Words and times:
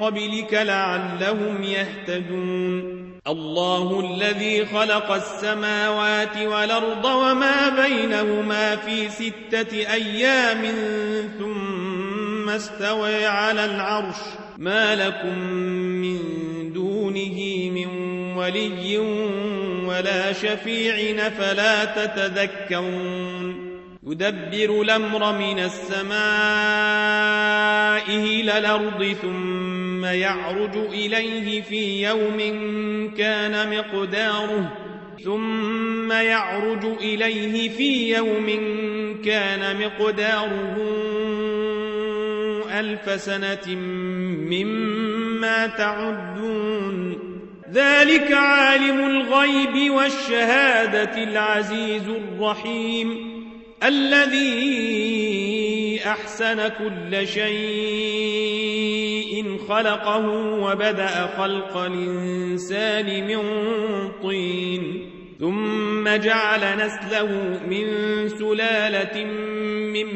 قبلك 0.00 0.54
لعلهم 0.54 1.62
يهتدون. 1.62 3.06
الله 3.28 4.00
الذي 4.00 4.66
خلق 4.66 5.12
السماوات 5.12 6.36
والأرض 6.36 7.04
وما 7.04 7.68
بينهما 7.68 8.76
في 8.76 9.08
ستة 9.08 9.92
أيام 9.92 10.62
ثم 11.38 12.48
استوى 12.48 13.26
على 13.26 13.64
العرش. 13.64 14.16
ما 14.58 14.94
لكم 14.94 15.38
من 15.78 16.18
دونه 16.72 17.70
من 17.70 17.86
ولي 18.36 18.98
ولا 19.86 20.32
شفيع 20.32 21.28
فلا 21.28 21.84
تتذكرون. 21.84 23.66
يدبر 24.06 24.82
الأمر 24.82 25.32
من 25.32 25.58
السماء 25.58 27.55
إلى 27.96 28.58
الأرض 28.58 29.16
ثم 29.22 30.04
يعرج 30.04 30.76
إليه 30.76 31.62
في 31.62 32.02
يوم 32.02 32.38
كان 33.18 33.78
مقداره 33.78 34.72
ثم 35.24 36.12
يعرج 36.12 36.84
إليه 36.84 37.68
في 37.68 38.16
يوم 38.16 38.46
كان 39.24 39.76
مقداره 39.80 40.76
ألف 42.80 43.20
سنة 43.20 43.76
مما 44.50 45.66
تعدون. 45.66 47.18
ذلك 47.72 48.32
عالم 48.32 48.98
الغيب 49.10 49.92
والشهادة 49.92 51.22
العزيز 51.22 52.08
الرحيم. 52.08 53.36
الذي 53.82 55.66
أحسن 56.06 56.68
كل 56.68 57.26
شيء 57.26 58.56
خلقه 59.68 60.26
وبدأ 60.36 61.26
خلق 61.38 61.76
الإنسان 61.76 63.26
من 63.26 63.40
طين 64.22 65.10
ثم 65.40 66.08
جعل 66.16 66.60
نسله 66.86 67.60
من 67.68 67.86
سلالة 68.28 69.24
من 69.92 70.06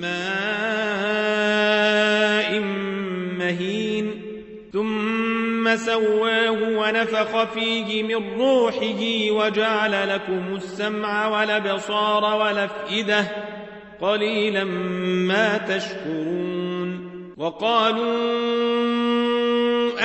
ماء 0.00 1.28
مهين 3.38 4.22
ثم 4.72 5.17
سواه 5.76 6.50
ونفخ 6.50 7.44
فيه 7.44 8.02
من 8.02 8.40
روحه 8.40 9.30
وجعل 9.30 10.08
لكم 10.08 10.54
السمع 10.56 11.26
والأبصار 11.26 12.40
والأفئدة 12.40 13.24
قليلا 14.00 14.64
ما 14.64 15.58
تشكرون 15.58 17.08
وقالوا 17.36 18.08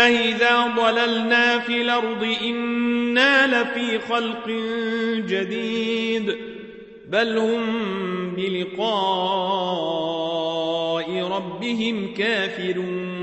أإذا 0.05 0.73
ضللنا 0.77 1.59
في 1.59 1.81
الأرض 1.81 2.35
إنا 2.43 3.47
لفي 3.47 3.99
خلق 3.99 4.47
جديد 5.27 6.35
بل 7.09 7.37
هم 7.37 7.61
بلقاء 8.35 9.83
ربهم 11.21 12.13
كافرون 12.13 13.22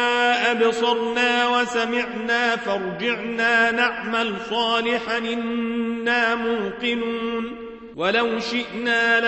أبصرنا 0.51 1.47
وسمعنا 1.47 2.55
فارجعنا 2.55 3.71
نعمل 3.71 4.33
صالحا 4.49 5.17
إنا 5.17 6.35
موقنون. 6.35 7.55
ولو 7.95 8.39
شئنا 8.39 9.19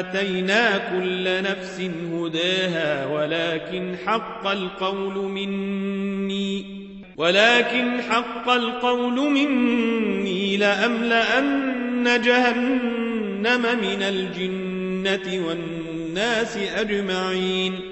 لآتينا 0.00 0.78
كل 0.78 1.42
نفس 1.42 1.80
هداها 2.12 3.06
ولكن 3.06 3.96
حق 4.06 4.46
القول 4.46 5.14
مني. 5.14 6.82
ولكن 7.16 8.00
حق 8.10 8.48
القول 8.48 9.30
مني 9.30 10.56
لأملأن 10.56 12.20
جهنم 12.24 13.62
من 13.82 14.02
الجنة 14.02 15.46
والناس 15.46 16.56
أجمعين. 16.56 17.91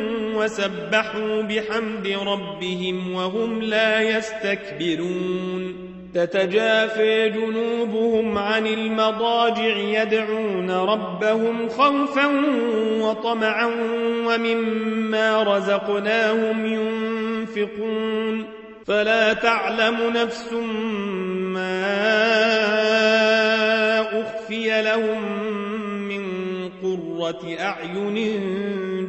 وسبحوا 0.41 1.41
بحمد 1.41 2.07
ربهم 2.07 3.13
وهم 3.13 3.61
لا 3.61 4.01
يستكبرون. 4.01 5.91
تتجافى 6.13 7.29
جنوبهم 7.29 8.37
عن 8.37 8.67
المضاجع 8.67 9.77
يدعون 9.77 10.71
ربهم 10.71 11.69
خوفا 11.69 12.27
وطمعا 13.01 13.69
ومما 14.27 15.43
رزقناهم 15.43 16.65
ينفقون. 16.65 18.45
فلا 18.87 19.33
تعلم 19.33 19.97
نفس 20.15 20.53
ما 21.53 21.91
أخفي 24.21 24.81
لهم 24.81 25.21
من 26.07 26.23
قرة 26.83 27.55
أعين 27.59 28.17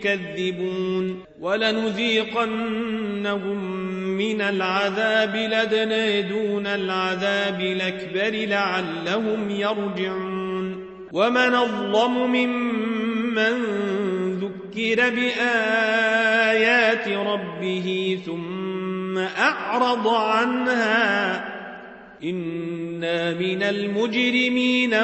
تكذبون 0.00 1.24
ولنذيقنهم 1.40 2.98
من 4.16 4.40
العذاب 4.40 5.36
لدنى 5.36 6.22
دون 6.22 6.66
العذاب 6.66 7.60
الأكبر 7.60 8.46
لعلهم 8.46 9.50
يرجعون 9.50 10.88
ومن 11.12 11.54
الظلم 11.54 12.32
ممن 12.32 13.78
ذكر 14.40 15.10
بآيات 15.10 17.08
ربه 17.08 18.18
ثم 18.26 19.18
أعرض 19.18 20.08
عنها 20.08 21.58
إنا 22.24 23.34
من 23.34 23.62
المجرمين 23.62 24.94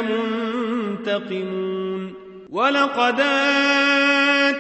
منتقمون 1.07 2.15
ولقد 2.51 3.21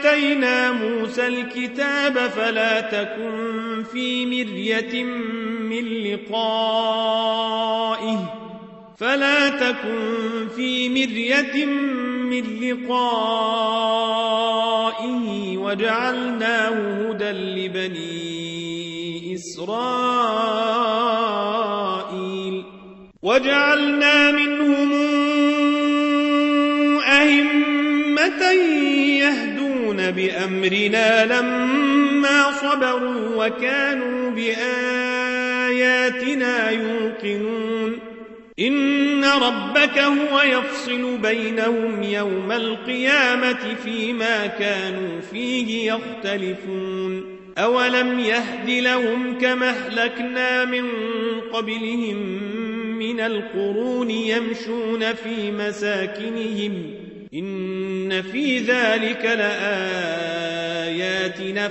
آتينا 0.04 0.72
موسى 0.72 1.26
الكتاب 1.26 2.18
فلا 2.18 2.80
تكن 2.80 3.84
في 3.92 4.26
مرية 4.26 5.04
من 5.04 5.84
لقائه 6.04 7.54
فلا 8.96 9.48
تكن 9.48 10.48
في 10.56 10.88
مرية 10.88 11.64
من 11.64 12.60
لقائه 12.60 12.94
وجعلناه 15.58 17.10
هدى 17.10 17.30
لبني 17.30 19.34
إسرائيل 19.34 19.74
وجعلنا 23.22 24.30
منهم 24.30 24.92
أئمة 27.02 28.42
بأمرنا 30.10 31.24
لما 31.24 32.52
صبروا 32.52 33.46
وكانوا 33.46 34.30
بآياتنا 34.30 34.70
يوقنون. 36.70 37.98
إن 38.58 39.24
ربك 39.24 39.98
هو 39.98 40.40
يفصل 40.40 41.18
بينهم 41.18 42.02
يوم 42.02 42.52
القيامة 42.52 43.74
فيما 43.84 44.46
كانوا 44.46 45.20
فيه 45.32 45.92
يختلفون. 45.92 47.34
أولم 47.58 48.20
يهد 48.20 48.70
لهم 48.70 49.38
كما 49.38 49.68
أهلكنا 49.68 50.64
من 50.64 50.90
قبلهم 51.52 52.16
من 52.98 53.20
القرون 53.20 54.10
يمشون 54.10 55.12
في 55.14 55.52
مساكنهم 55.52 57.03
إن 57.34 58.22
في 58.22 58.58
ذلك 58.58 59.24
لآيات 59.24 59.64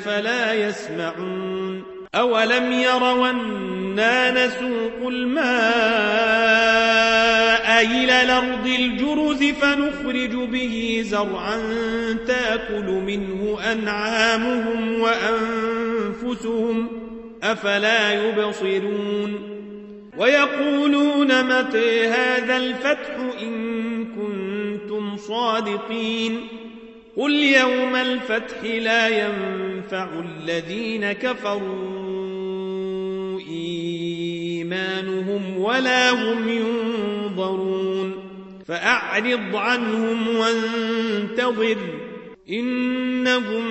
فلا 0.01 0.53
يسمعون 0.53 1.83
أولم 2.15 2.71
يروا 2.71 3.29
أنا 3.29 4.45
نسوق 4.45 5.07
الماء 5.07 5.43
إلى 7.81 8.21
الأرض 8.23 8.67
الجرز 8.67 9.43
فنخرج 9.43 10.49
به 10.49 11.03
زرعا 11.05 11.57
تأكل 12.27 12.85
منه 12.85 13.57
أنعامهم 13.71 15.01
وأنفسهم 15.01 16.87
أفلا 17.43 18.13
يبصرون 18.13 19.53
ويقولون 20.17 21.43
متى 21.43 22.07
هذا 22.07 22.57
الفتح 22.57 23.15
إن 23.41 23.92
صادقين. 25.17 26.47
قل 27.17 27.31
يوم 27.31 27.95
الفتح 27.95 28.63
لا 28.63 29.07
ينفع 29.07 30.07
الذين 30.19 31.11
كفروا 31.11 31.89
إيمانهم 33.49 35.57
ولا 35.57 36.11
هم 36.11 36.49
ينظرون. 36.49 38.13
فأعرض 38.67 39.55
عنهم 39.55 40.27
وانتظر 40.27 41.77
إنهم 42.49 43.63